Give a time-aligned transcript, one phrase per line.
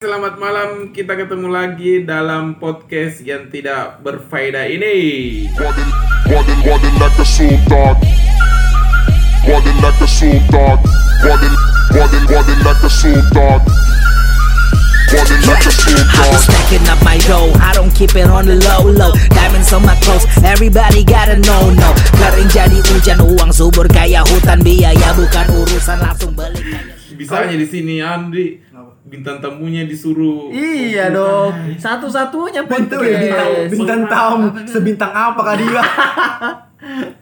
[0.00, 4.96] Selamat malam, kita ketemu lagi dalam podcast yang tidak berfaedah ini.
[5.52, 5.90] Running,
[6.24, 7.92] running, running like a soldier.
[9.44, 10.72] Running like a soldier.
[11.20, 11.54] Running,
[11.92, 13.60] running, running like a soldier.
[15.12, 16.40] Running like a I be soldier.
[16.48, 19.12] stacking up my dough, I don't keep it on the low low.
[19.36, 21.92] Diamonds on my clothes, everybody gotta know no.
[22.16, 26.64] Kering jadi hujan, uang subur kayak hutan biaya bukan urusan langsung balik.
[27.20, 28.69] Bisa aja di sini Andi,
[29.10, 30.48] bintang tamunya disuruh.
[30.48, 33.68] Iya dong, satu-satunya Itu ya bintang, podcast.
[33.68, 35.82] bintang tamu sebintang apa kah dia?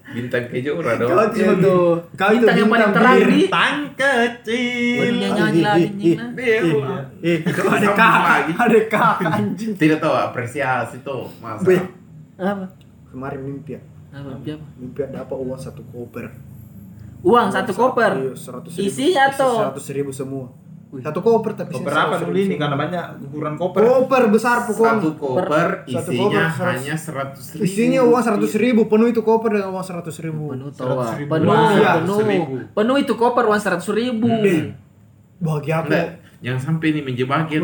[0.08, 1.10] Bintang kejora dong.
[1.10, 5.12] Kau cuma tuh, kau itu Bintang yang paling terang di Bintang kecil.
[5.18, 6.10] Nyanyi lagi
[7.26, 8.52] Eh, itu ada kak, lagi.
[8.54, 9.72] ada kak anjing.
[9.74, 11.66] tidak tahu apresiasi tuh masa.
[11.66, 11.82] Weh,
[12.38, 12.70] Apa?
[13.10, 14.38] kemarin mimpi ya, Apa?
[14.38, 14.66] Mimpi apa?
[14.78, 16.24] mimpi ya dapat uang satu koper.
[17.20, 18.12] Uang satu koper.
[18.14, 18.86] Iya, seratus ribu.
[18.86, 19.56] Isinya tuh.
[19.58, 20.46] Seratus ribu semua.
[20.88, 23.80] Satu koper tapi Koper isinya apa 100 dulu ini karena banyak ukuran koper.
[23.84, 25.12] Koper besar Satu pokoknya.
[25.14, 27.62] koper Satu isinya koper seratus- hanya seratus ribu.
[27.62, 30.44] Isinya uang seratus ribu, penuh itu koper dengan uang seratus ribu.
[30.48, 30.72] Penuh.
[31.28, 32.42] Penuh, penuh.
[32.72, 34.32] Penuh itu koper uang seratus ribu.
[35.38, 35.92] Bagi aku,
[36.40, 37.60] jangan sampai ini menjebak ya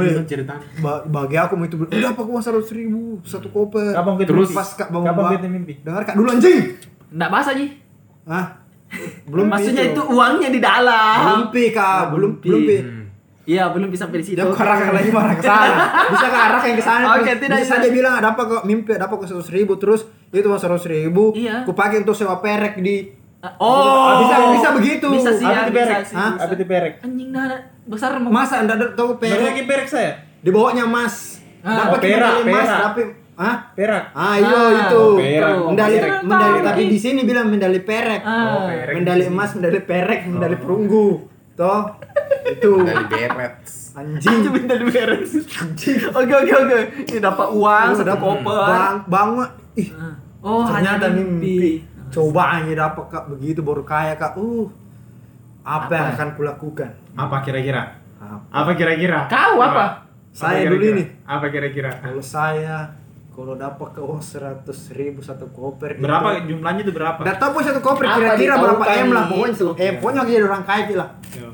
[0.79, 3.97] ba- bagi aku itu udah apa uang seratus ribu satu koper.
[3.97, 5.75] Kapan kita Terus pas kak bangun Kapan kita mimpi?
[5.81, 6.77] Dengar kak dulu anjing.
[7.09, 7.67] Nggak bahasa Ji.
[8.27, 8.47] Hah?
[9.27, 11.19] Belum Maksudnya itu uangnya di dalam.
[11.19, 12.77] belum pi kak, belum belum pi.
[13.45, 14.37] Iya, belum bisa sampai di situ.
[14.37, 15.77] Dia ke arah lagi marah ke sana.
[16.13, 17.05] Bisa ke arah yang ke sana.
[17.13, 19.77] Oke, Bisa- tidak, bisa saja bilang ada apa kok mimpi ada apa kok seratus ribu
[19.77, 21.33] terus itu uang seratus ribu.
[21.33, 21.63] Iya.
[21.63, 23.13] Ku pakai untuk sewa perek di.
[23.61, 25.07] Oh, Bisa bisa begitu.
[25.11, 26.03] Bisa sih, Apa ya, bisa perek?
[26.03, 26.17] sih.
[26.17, 26.31] Hah?
[26.33, 26.43] bisa.
[26.43, 26.93] Apa itu perek?
[27.01, 27.45] Anjing dah
[27.85, 28.31] besar mau.
[28.31, 30.13] Masa anda ada tahu Perek lagi perek saya.
[30.41, 31.45] Di bawahnya emas.
[31.61, 32.79] Ah, Dapat oh, perak, perak.
[32.83, 33.03] tapi
[33.35, 33.57] Hah?
[33.75, 34.05] Perak.
[34.15, 34.97] Ah, iya Ah, itu.
[34.97, 35.55] oh, perak.
[35.67, 36.13] Medali Perek.
[36.23, 38.23] medali Tahu, tapi di sini bilang medali perek.
[38.23, 38.33] Ah.
[38.49, 38.95] Oh, perek.
[38.95, 41.07] Medali emas, medali perek, medali perunggu.
[41.53, 41.83] Toh.
[42.47, 42.73] Itu.
[42.83, 43.55] Dari beret.
[43.95, 44.39] Anjing.
[44.51, 45.31] minta beres.
[45.55, 45.97] Anjing.
[46.11, 46.79] Oke oke oke.
[47.07, 48.67] Ini dapat uang Lu satu dapat koper.
[48.67, 49.51] Bang, banget.
[49.75, 49.89] Ih,
[50.41, 51.81] Oh, ternyata hanya mimpi.
[52.11, 54.37] Coba aja dapat kak begitu baru kaya kak.
[54.37, 54.69] Uh,
[55.63, 56.15] apa, yang Apa?
[56.15, 56.91] akan kulakukan?
[57.15, 57.97] Apa kira-kira?
[58.53, 58.71] Apa?
[58.75, 59.25] Kira-kira?
[59.27, 60.05] Kau apa?
[60.29, 61.05] Saya Apa dulu ini.
[61.25, 61.91] Apa kira-kira?
[61.97, 62.93] Kalau saya
[63.31, 67.19] kalau dapat ke uang seratus ribu satu koper Berapa itu- jumlahnya itu berapa?
[67.19, 69.33] Nggak tahu pun satu koper kira-kira berapa m lah itu?
[69.33, 71.49] pokoknya eh pokoknya jadi orang kaya lah Yo,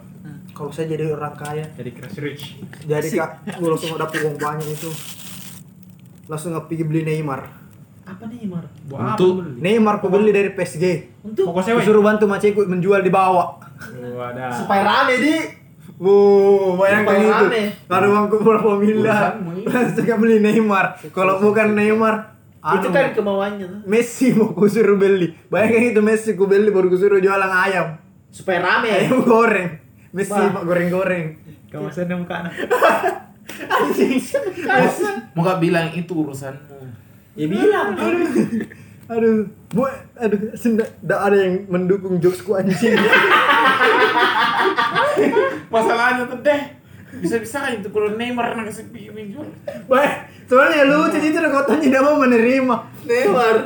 [0.61, 2.43] kalau saya jadi orang kaya Jadi crash rich.
[2.85, 4.91] jadi kak gue langsung dapat uang banyak itu
[6.29, 7.41] langsung pergi beli Neymar
[8.05, 8.69] Apa nih, Mar?
[9.17, 10.85] Untuk- Neymar aku beli dari PSG
[11.33, 11.83] Pokok Aku cewek.
[11.83, 14.53] suruh bantu macekku menjual di bawah Wadah.
[14.53, 15.35] Supaya rame di.
[15.97, 17.45] Wow, bayangkan itu.
[17.85, 21.01] Kalau uangku berapa miliar, langsung beli Neymar.
[21.09, 23.81] Kalau bukan Neymar, Itu anu, kan kemauannya tuh.
[23.85, 25.33] Messi mau ku suruh beli.
[25.49, 27.97] Bayangkan itu Messi ku beli baru ku suruh jualan ayam.
[28.29, 28.89] Supaya rame.
[28.91, 29.81] Ayam goreng.
[30.11, 30.51] Wah.
[30.51, 31.39] pak goreng-goreng.
[31.71, 32.55] Kamu sedang muka anak.
[35.39, 36.79] Mau gak bilang itu urusanmu.
[37.39, 37.95] Ya bilang.
[39.11, 39.43] Aduh,
[39.75, 42.95] bu, aduh, tidak ada yang mendukung jokesku anjing.
[45.75, 46.63] Masalahnya tuh deh.
[47.19, 49.49] Bisa-bisa itu kalau Neymar nak kasih pikirin jual.
[49.91, 52.77] Baik, soalnya lucu itu udah kotanya tidak mau menerima.
[53.03, 53.57] Neymar.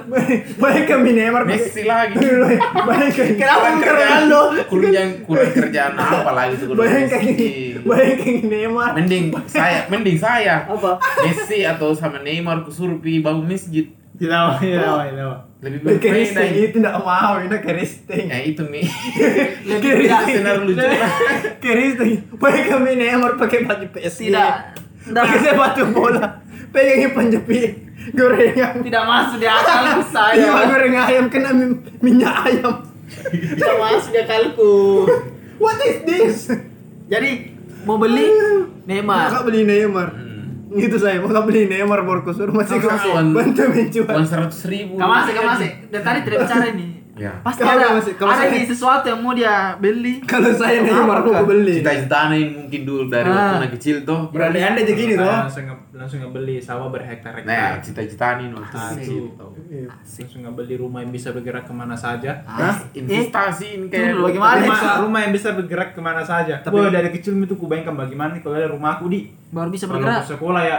[0.57, 1.43] Baik kami Neymar.
[1.45, 2.17] Messi lagi.
[2.17, 3.35] Baik kami.
[3.37, 4.41] Kenapa kerjaan, Ronaldo?
[4.73, 7.51] kurang kurang kerjaan apa lagi tuh kalau Bayangkan Messi.
[7.85, 8.91] bayangkan Neymar.
[8.97, 10.65] Mending saya, mending saya.
[10.65, 10.97] Apa?
[11.29, 13.87] Messi atau sama Neymar kusuruh pergi bangun masjid.
[14.15, 15.35] Tidak mau, tidak mau, tidak mau.
[15.59, 16.13] Lebih Pakai berbeda.
[16.15, 16.65] Risting itu.
[19.65, 20.35] Ya Risting.
[20.39, 20.87] senar lucu
[21.81, 22.13] Risting.
[22.37, 24.31] Baik kami Neymar pakai baju PSG.
[24.31, 24.53] Tidak.
[25.09, 26.45] Pakai sepatu bola.
[26.71, 27.73] Pegangin panjepit.
[28.13, 28.85] Gorengan.
[28.85, 30.67] Tidak masuk di Iya, saya.
[30.69, 32.85] goreng ayam kena min- minyak ayam.
[33.33, 34.75] Tidak masuk di akalku.
[35.57, 36.37] What is this?
[37.09, 38.29] Jadi mau beli
[38.85, 39.33] Neymar.
[39.33, 40.09] kak beli Neymar.
[40.75, 43.31] Gitu saya, mau beli Neymar baru kusuruh masih kau Kawan.
[43.31, 44.11] bantu menjual.
[44.11, 44.99] Uang seratus ribu.
[44.99, 45.71] Kamu masih, kamu masih.
[45.95, 47.04] Dan tadi tidak bicara ini.
[47.15, 47.31] Ya.
[47.41, 50.19] Pasti Kalau ada, masih- kalau ada saya- nih sesuatu yang mau dia beli.
[50.27, 51.47] Kalau saya aku Kak?
[51.47, 51.79] beli.
[51.79, 53.33] Cita-citanya ini mungkin dulu dari Ah.
[53.33, 54.21] waktu anak kecil tuh.
[54.29, 55.23] Berarti anda jadi gini toh.
[55.25, 57.47] Langsung nge- langsung ngebeli sawah berhektar-hektar.
[57.47, 59.31] Nah, cita-citanya ini waktu Ah, kecil itu.
[59.33, 59.51] tuh.
[59.95, 62.35] Langsung ngebeli rumah yang bisa bergerak ke mana saja.
[62.45, 62.83] Hah?
[62.91, 64.59] Investasi ini kayak bagaimana?
[64.59, 64.91] Rumah, bisa.
[65.01, 66.55] rumah yang bisa bergerak ke mana saja.
[66.59, 69.87] Tapi- Tapi dari kecil itu ku bayangkan bagaimana nih kalau ada rumahku di Baru bisa
[69.87, 70.27] kalau bergerak.
[70.27, 70.79] ke sekolah ya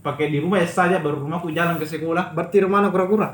[0.00, 2.32] pakai di rumah ya saja baru rumahku jalan ke sekolah.
[2.32, 3.28] Berarti rumah anak kura-kura.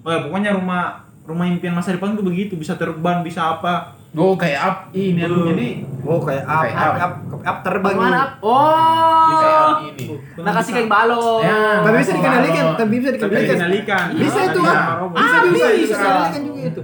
[0.00, 3.92] Oh ya pokoknya rumah rumah impian masa depan tuh begitu bisa terbang bisa apa.
[4.10, 7.12] Oh, kayak up ini aku jadi Oh kayak up, Kayak up, up.
[7.28, 7.94] up, up, terbang.
[7.94, 8.08] Ini.
[8.10, 8.30] Ap?
[8.40, 9.28] Oh.
[9.28, 9.48] bisa
[9.84, 10.04] ini.
[10.38, 11.40] Nah kasih kayak balon.
[11.44, 11.60] Ya.
[11.78, 14.04] Tapi bisa dikendalikan, tapi bisa Tapi dikendalikan.
[14.16, 14.86] Bisa itu ah.
[14.98, 15.16] robot.
[15.18, 15.68] Bisa Ah, bisa bisa.
[15.68, 16.82] bisa dikendalikan juga itu.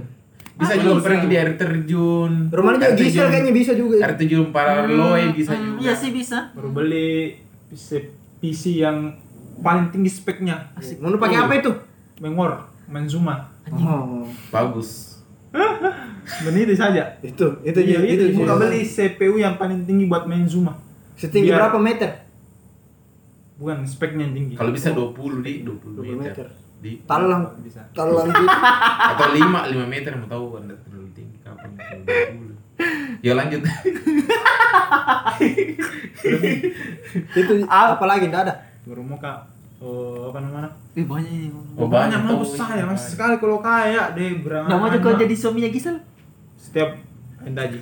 [0.55, 1.03] Bisa Ah, juga bisa.
[1.03, 2.31] pergi di air terjun.
[2.47, 3.95] Rumahnya juga terjun- kayaknya bisa juga.
[3.99, 5.79] Air terjun Paraloy bisa Hmm, juga.
[5.81, 6.37] Iya sih bisa.
[6.53, 7.89] Baru beli PC,
[8.37, 9.17] PC yang
[9.57, 10.69] paling tinggi speknya.
[11.01, 11.73] Mau lu pakai apa itu?
[12.21, 13.49] Mengor, Menzuma.
[13.67, 15.17] Oh, Bagus.
[16.43, 17.15] Dan itu saja.
[17.21, 18.37] itu itu iya, itu, itu, itu.
[18.41, 20.75] Bukan beli CPU yang paling tinggi buat Menzuma.
[21.15, 22.11] Setinggi Biar- berapa meter?
[23.55, 24.53] Bukan speknya yang tinggi.
[24.53, 26.33] Kalau bisa 20 di 20, 20 meter.
[26.35, 26.47] meter.
[26.75, 27.81] Di Talang, bisa.
[27.95, 28.45] talang gitu.
[28.45, 33.23] atau 5 5 meter mau tahu anda terlalu tinggi kapan kalau 20.
[33.23, 33.63] Ya lanjut.
[37.31, 38.53] itu apa lagi enggak ada?
[38.83, 40.69] Baru mau kak, oh, apa namanya?
[40.93, 41.47] Ih banyak ini.
[41.73, 42.55] Oh, banyak banyak mau tahu.
[42.55, 44.69] saya mas sekali kalau kaya deh berangkat.
[44.69, 45.97] Gak mau juga jadi suaminya Gisel.
[46.55, 46.97] setiap
[47.39, 47.77] endaji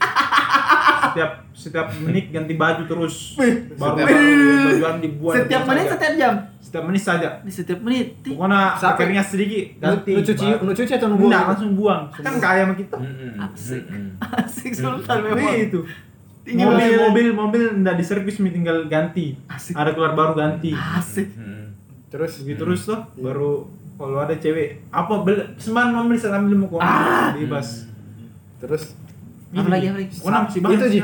[1.04, 3.16] setiap setiap menit ganti baju terus
[3.80, 5.94] baru Setiap- baru bajuan dibuat Setiap menit saja.
[5.94, 6.34] setiap jam.
[6.60, 8.08] setiap menit saja Di setiap menit.
[8.24, 12.66] Pokoknya akhirnya sedikit ganti lu cuci, lu cuci atau lu enggak langsung buang kan kaya
[12.66, 12.98] sama kita.
[13.46, 13.84] Asik.
[14.20, 15.54] Asik sultan memang.
[15.62, 15.80] Itu
[16.44, 17.00] Ini mobil mobil.
[17.00, 19.74] mobil mobil enggak diservis tinggal ganti Asik.
[19.74, 21.32] ada keluar baru ganti Asik.
[22.14, 23.66] Terus begitu terus tuh baru
[23.98, 26.78] kalau ada cewek apa beli sembarang mobil saya ambil mau kau
[27.34, 27.90] bebas.
[28.62, 28.94] Terus
[29.54, 30.14] Apa lagi apa lagi?
[30.78, 31.00] Itu, Ji.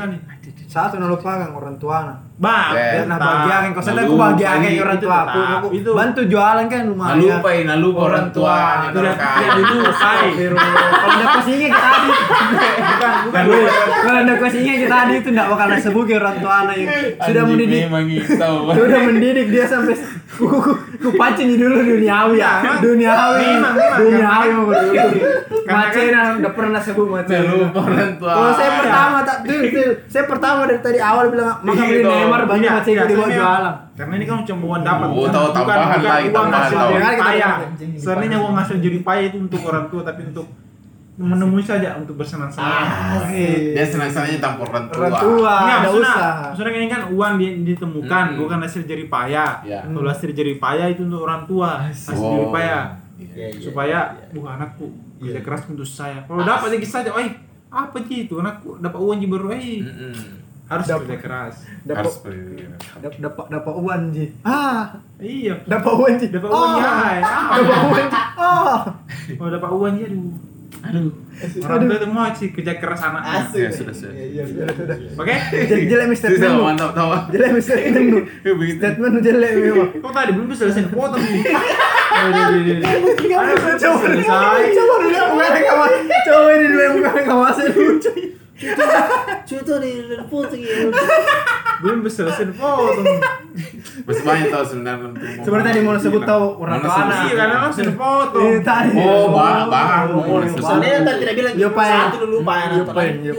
[0.64, 1.98] Satu yang lupakan orang tua
[2.40, 3.28] Bang, Eh, Nah, tetap.
[3.44, 5.68] bagian kau sadar bagian pagi orang itu tua aku.
[5.76, 7.16] Itu- bantu jualan kan Nah, lumayan.
[7.20, 8.26] lupa ya, nah lupa orang
[8.88, 9.36] kalau kaya.
[9.36, 10.16] tidak dulu, Kai.
[10.24, 10.72] Astagfirullah.
[10.72, 12.08] Kalau ada kosingnya kita tadi.
[12.80, 13.44] bukan bukan
[14.00, 16.88] Kalau ada kosingnya kita tadi itu enggak bakal sebut orang tua anak yang
[17.20, 18.50] sudah mendidik gitu.
[18.72, 19.94] sudah mendidik dia sampai
[20.30, 22.52] ku ku, ku, ku pancing dulu duniawi ya.
[22.80, 23.44] Duniawi.
[23.52, 23.98] Memang, memang.
[24.00, 24.92] Duniawi mau dulu.
[25.60, 27.52] Karena Macena udah pernah sebut Nah, macena.
[27.52, 28.32] lupa orang tua.
[28.32, 29.60] Kalau saya pertama tak tuh,
[30.08, 32.08] saya pertama dari tadi awal bilang maka beli Gitu.
[32.08, 33.74] Neymar banyak tidak, di bawah saya jualan.
[33.92, 35.06] Karena ini kan cuma uang dapat.
[35.06, 37.52] Oh, bukan- tahu tambahan bukan lagi, uang tambahan jerih payah.
[37.76, 40.46] Kita- Sebenarnya uang hasil jerih payah itu untuk orang tua, tapi untuk
[41.16, 43.28] menemui saja untuk bersenang-senang.
[43.28, 43.76] Eh.
[43.76, 45.00] Dia senang-senangnya tanpa orang tua.
[45.02, 46.40] Orang tua, Enggak, ada maksudnya, usaha.
[46.48, 48.38] maksudnya ini kan uang di- ditemukan, Hmm.
[48.38, 49.52] bukan hasil jerih payah.
[49.60, 49.80] Ya.
[49.84, 52.24] Kalau hasil jerih payah itu untuk orang tua, hasil Oh.
[52.32, 52.84] jerih payah.
[53.20, 54.32] Iya, iya, supaya iya.
[54.32, 54.86] bukan anakku
[55.20, 56.24] kerja keras untuk saya.
[56.24, 57.28] Kalau dapat dikit saja, eh
[57.70, 60.14] apa sih itu anakku dapat uang baru eh Mm-mm.
[60.66, 61.02] harus Dapat.
[61.02, 61.54] kerja keras.
[61.80, 62.04] Dapat
[62.98, 64.26] dapat dapat dapat uang ji.
[64.42, 65.54] Ah, Iya.
[65.64, 66.26] dapat uang ji.
[66.28, 66.90] Dapat uang ya.
[67.20, 68.18] Ah, Dapat uang ji.
[68.36, 68.78] Ah.
[69.30, 70.26] Kalau dapat uang ya aduh.
[70.80, 71.12] Aduh.
[71.60, 73.44] Orang tua itu mau sih kerja keras anaknya.
[73.52, 74.12] Ya sudah sudah.
[74.16, 74.96] Iya, sudah, sudah.
[75.14, 75.34] Oke?
[75.52, 77.10] Jelek jelek mi Sudah mantap tahu.
[77.30, 78.18] Jelek mi statement lu.
[78.56, 78.78] Begitu.
[78.78, 79.88] Statement jelek memang.
[80.00, 81.42] Kok tadi belum selesai potong nih.
[82.10, 84.74] Coba Selesai.
[84.74, 85.90] coba dulu yang bukan kawan.
[86.26, 88.10] Coba ini dulu yang bukan kawan saya lucu.
[89.42, 89.90] Cuy tuh di
[90.22, 90.92] foto gitu.
[91.80, 93.08] Belum bisa selesai potong.
[94.04, 95.14] Masih banyak tahu sebenarnya ngomong.
[95.40, 97.14] Sebenarnya tadi mau sebut tahu orang Mana sebut?
[97.20, 98.42] Iya karena langsung dipotong.
[98.44, 98.90] Iya tadi.
[98.94, 99.48] Oh, bah-.
[99.50, 100.04] Oh, Oh, bahan.
[100.52, 101.88] Soalnya tadi tidak bilang Iya, Pak.
[101.88, 103.00] satu dulu Pak ya Iya, nonton Pak.
[103.00, 103.18] lagi.
[103.18, 103.32] Iya.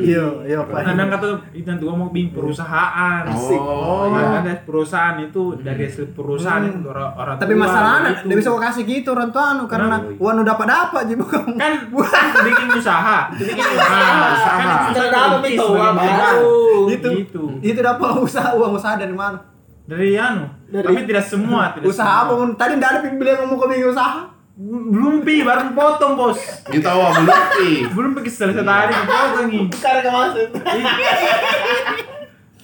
[0.00, 0.78] Iya, iya, Pak.
[0.80, 3.22] Kadang kata itu nanti mau bikin perusahaan.
[3.26, 4.38] Oh, Iya, iya.
[4.40, 6.70] ada perusahaan itu dari hasil perusahaan Hmm.
[6.72, 8.26] itu orang Tapi tua, masalah anak, gitu.
[8.28, 11.42] dia bisa kasih gitu orang tua anu karena uang udah dapat dapat jadi bukan.
[11.54, 14.76] kan bukan bikin usaha bikin usaha usaha.
[14.76, 15.92] kan Tidak dapat bisnis itu, Pak.
[15.92, 16.36] modal.
[16.86, 19.38] Itu gitu itu dapat usaha uang usaha dari mana?
[19.82, 22.30] dari anu Dari- tapi tidak semua tidak Usaha apa?
[22.32, 22.54] semua.
[22.54, 24.20] Tadi enggak ada bilang ngomong kau bikin usaha.
[24.60, 27.74] belum pi baru potong bos Kita tahu belum sih.
[27.88, 30.48] belum pergi selesai tadi potong nih Sekarang ke maksud.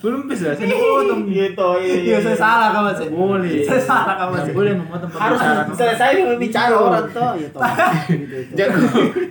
[0.07, 3.09] Belum bisa selesai potong Gitu, Iya, saya salah kamu sih.
[3.11, 4.53] boleh Saya salah kamu sih.
[4.55, 5.41] boleh memotong Harus
[5.75, 7.59] selesai berbicara orang tuh gitu.
[8.59, 8.81] Jangan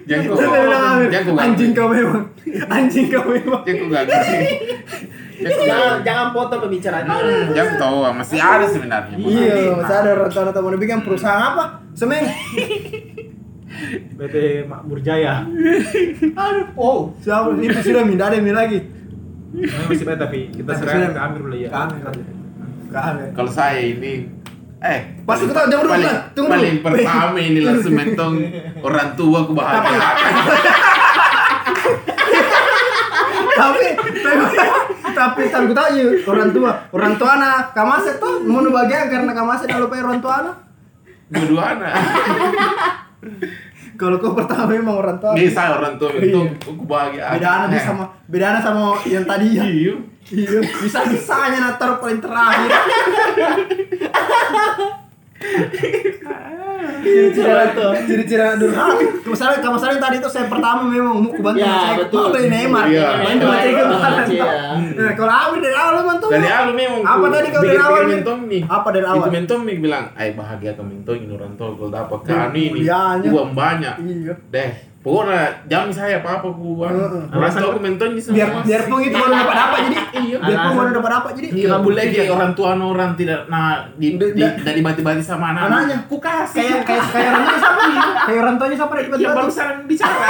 [0.03, 2.23] jangan Saya anjing kau memang.
[2.67, 3.63] Anjing kau memang.
[3.63, 4.03] Jangan gak
[5.35, 7.03] Jangan jangan potong pembicaraan.
[7.55, 9.15] Jangan tahu masih ada sebenarnya.
[9.15, 11.87] Iya, saya ada orang tua mau bikin perusahaan apa?
[11.95, 12.23] Semen.
[14.15, 14.35] PT
[14.71, 18.79] Makmur Jaya Aduh, oh, siapa itu sudah minta ada mi lagi.
[19.57, 22.21] Masih banyak tapi kita sudah- ke Amir dulu ya Kami kami.
[22.87, 23.23] Kami.
[23.31, 24.13] Kalau saya ini
[24.77, 26.15] eh Pas kita jam dulu, paling.
[26.31, 26.85] Tunggu paling dulu.
[26.85, 28.35] pertama ini langsung mentong
[28.87, 30.09] orang tua aku bahagia.
[33.55, 33.87] tapi
[35.15, 39.63] tapi tapi tahu ya orang tua orang tua anak kamase tuh mau bagian karena kamase
[39.65, 40.55] kalau lupa orang tua anak
[41.25, 41.89] Dua-duanya.
[43.95, 45.33] kalau kau pertama memang orang tua.
[45.35, 46.09] Ini saya orang tua.
[46.13, 47.31] Mentong aku bahagia.
[47.35, 49.63] beda anak sama beda anak sama yang tadi ya.
[49.63, 49.93] Iya.
[50.31, 50.59] iya.
[50.61, 52.69] Bisa bisanya nak taruh paling terakhir
[57.05, 61.69] ciri-ciri tuh ciri-ciri durhaka misalnya kamu misalnya tadi itu saya pertama memang mau bantu Ya,
[61.69, 62.25] saya betul.
[62.33, 63.07] beli Neymar Iya.
[63.21, 63.85] main itu
[64.25, 64.51] Iya.
[64.95, 68.01] Nah, kalau Amir dari awal memang tuh Dari awal memang Apa tadi kau dari awal,
[68.05, 68.61] mentong nih.
[68.65, 69.21] Apa dari awal?
[69.21, 72.57] Itu mentong nih bilang, "Ay bahagia kau mentong ini orang tua kalau dapat ke anu
[72.57, 72.81] ini
[73.29, 74.69] uang banyak." iya Deh,
[75.05, 76.81] Pokoknya jam saya apa apa ku.
[76.81, 77.29] Heeh.
[77.29, 78.35] Orang menton semua.
[78.41, 79.97] biar biar pun itu baru dapat apa jadi
[80.45, 80.47] Iya.
[80.47, 84.13] biar pun baru dapat apa jadi Iya, boleh lagi orang tua orang tidak nah di
[84.13, 85.97] di Da- dari bati-bati sama anak Anaknya.
[86.05, 86.61] ku kasih.
[86.61, 87.81] Kayak kayak kayak orang tuanya siapa
[88.21, 90.15] kayak orang tuanya siapa dari yang tiba-tiba barusan bicara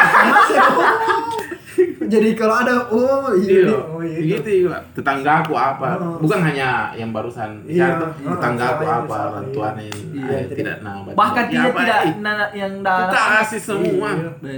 [2.05, 3.77] jadi kalau ada oh iya, iya.
[3.77, 4.77] oh iya begitu iya.
[4.91, 5.89] tetangga aku apa?
[5.97, 6.17] Oh.
[6.19, 7.97] bukan hanya yang barusan Iya.
[7.97, 9.53] Oh, tetangga aku apa orang iya.
[9.53, 9.83] tuanya
[10.15, 14.09] Iya, tidak- nah Bahkan ya dia apa, tidak nana yang dah kasih semua.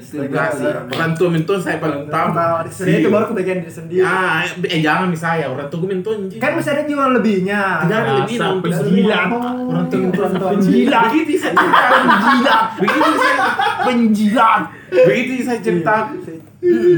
[0.07, 0.69] Kasih.
[0.87, 4.01] Orang tua menton saya paling Nah, sebenarnya itu baru kebagian diri sendiri.
[4.01, 8.37] Ah eh jangan misalnya orang tua menton kan masih ada juga lebihnya Jangan Dasar lebih
[8.37, 9.27] dong penjilat.
[9.27, 13.35] Orang tua menton Orang tua penjilat begitu saya penjilat begitu saya
[13.87, 14.61] Penjilat.
[14.87, 15.95] begitu saya cerita.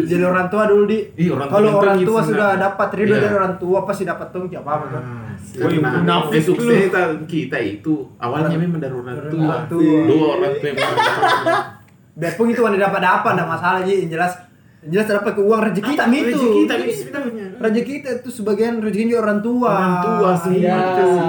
[0.10, 1.00] Jadi orang tua dulu di.
[1.18, 3.20] Iya, orang tua kalau itu orang gitu tua sudah dapat ridho Iya.
[3.20, 5.04] dari orang tua pasti dapat tungki apa apa kan.
[5.52, 9.44] Karena munafik kesuksesan kita itu awalnya memang dari orang tua.
[9.44, 9.98] orang tua.
[10.06, 10.72] Dua orang tua
[12.20, 13.94] biarpun itu wanita dapat dapat enggak masalah ji.
[14.00, 14.34] Yang jelas
[14.80, 17.46] yang jelas dapat ke uang rezeki kita itu Rezeki kita itu sebenarnya.
[17.60, 19.72] rezeki kita itu sebagian rezeki orang tua.
[19.72, 20.76] Orang tua sih, iya.
[20.78, 21.26] Itu sih.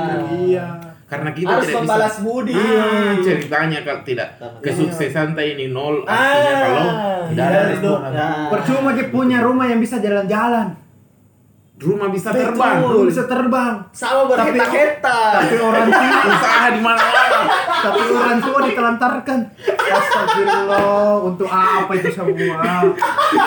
[0.47, 0.67] iya
[1.11, 2.23] Karena kita Harus tidak membalas bisa.
[2.23, 2.55] budi.
[2.55, 4.29] Ah, ceritanya kalau tidak
[4.61, 6.14] kesuksesan tadi ini nol artinya
[6.47, 6.85] Ah, kalau
[7.26, 7.90] tidak iya, ada itu.
[7.90, 8.29] orang Ya.
[8.47, 10.79] percuma kita punya rumah yang bisa jalan-jalan.
[11.76, 12.76] Rumah bisa Betul, terbang.
[13.09, 13.75] Bisa terbang.
[13.90, 15.19] Sama berheta-heta.
[15.35, 17.40] tapi orang tua usaha di mana-mana
[17.81, 19.38] tapi orang tua ditelantarkan.
[19.81, 22.85] Astagfirullah untuk apa itu semua?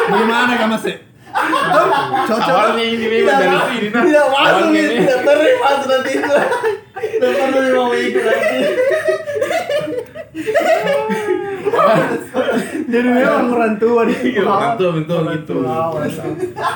[0.03, 0.95] Bagaimana kamu sih
[2.27, 2.45] cocok.
[2.45, 6.35] Awalnya ini memang dari sini nah Tidak masuk tidak terima nanti itu.
[7.03, 8.59] Tidak perlu mau ikut nanti.
[12.85, 15.53] jadi memang orang tua Iya, orang tua betul Orang gitu.
[15.57, 16.33] tua, orang tua.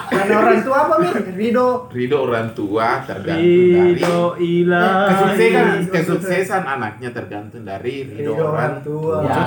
[0.10, 5.08] karena orang tua apa mir ridho Ridho orang tua tergantung dari Ridho ilahi.
[5.08, 9.42] kesuksesan kesuksesan anaknya tergantung dari ridho ridho orang orang tua Ya.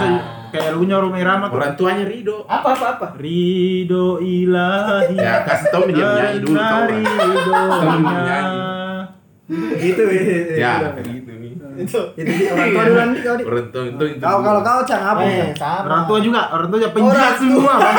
[0.51, 1.57] Kayak lagunya Roma Irama tuh.
[1.57, 3.07] orang tuanya ridho Apa apa apa?
[3.17, 5.15] Ridho ilahi.
[5.15, 7.03] ya kasih tau dia menyanyi dulu tau Dari
[8.21, 8.47] kan?
[9.51, 10.07] Sebelum ridhonya.
[10.07, 10.47] menyanyi.
[10.47, 10.79] gitu ya.
[10.79, 14.21] Ya gitu nih itu di orang tua dulu nanti kau di orang tua itu itu
[14.21, 15.21] kau kalau kau cang apa?
[15.57, 15.81] Sama.
[15.83, 17.41] Orang tua juga, orang tua juga penjilat Orang tua.
[17.41, 17.75] semua.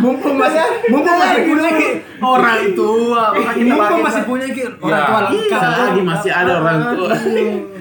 [0.00, 1.88] mumpung masih mumpung masih punya ki.
[2.20, 5.60] Orang tua, mumpung masih punya ki orang Ya, tua lengkap.
[5.60, 7.12] Selagi masih ada orang tua.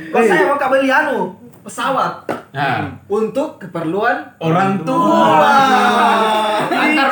[0.09, 1.19] Kok saya mau kak beli anu
[1.61, 2.13] pesawat.
[2.49, 2.97] Nah.
[3.05, 5.53] Untuk keperluan orang tua.
[6.65, 7.07] Antar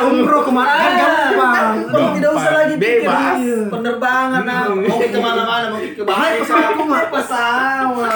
[4.20, 4.84] penerbangan nah.
[4.84, 7.02] mau ke ke mana-mana mau ke Bahaya Bahaya pesawat mah.
[7.08, 8.10] pesawat.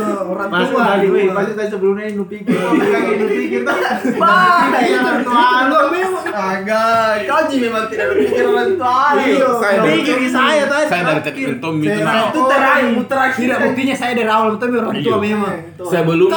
[0.00, 0.82] Iya, orang tua.
[0.86, 1.26] Tadi, weh.
[1.30, 3.76] Pasti tadi sebelumnya ini lu pikir, kayak lu pikir tuh.
[4.16, 9.04] Bah, itu orang tua lu memang agak kau ji memang tidak berpikir orang tua.
[9.16, 10.86] Iya, saya dari Pikir saya tadi.
[10.86, 12.88] saya dari cek kentom itu Saya- nah saya- itu terakhir.
[13.10, 15.16] Terakhir tidak buktinya saya dari awal tapi orang tua Iya.
[15.20, 16.28] memang sebelum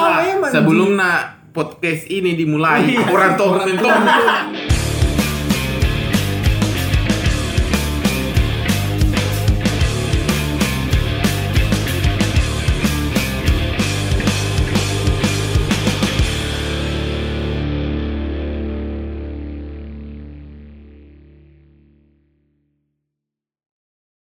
[0.49, 1.09] sebelum na
[1.49, 3.93] podcast ini dimulai orang tua kentom